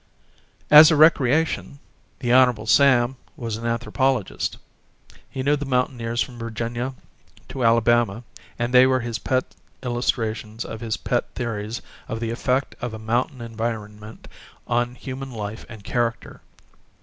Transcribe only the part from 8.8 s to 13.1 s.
were his pet illustrations of his pet theories of the effect of a